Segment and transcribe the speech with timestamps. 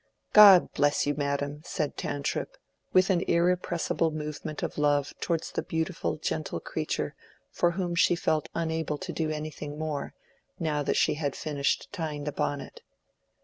[0.33, 2.57] "God bless you, madam!" said Tantripp,
[2.91, 7.13] with an irrepressible movement of love towards the beautiful, gentle creature
[7.51, 10.15] for whom she felt unable to do anything more,
[10.57, 12.81] now that she had finished tying the bonnet.